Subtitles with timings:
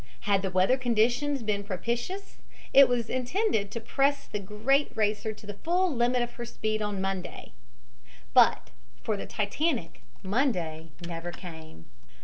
[0.21, 2.39] Had the weather conditions been propitious,
[2.73, 6.81] it was intended to press the great racer to the full limit of her speed
[6.81, 7.51] on Monday.
[8.33, 8.71] But
[9.03, 11.85] for the Titanic Monday never came.